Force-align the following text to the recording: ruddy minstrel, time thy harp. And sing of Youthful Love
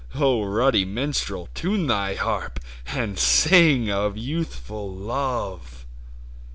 ruddy 0.15 0.83
minstrel, 0.83 1.47
time 1.53 1.85
thy 1.85 2.15
harp. 2.15 2.59
And 2.87 3.19
sing 3.19 3.91
of 3.91 4.17
Youthful 4.17 4.91
Love 4.91 5.85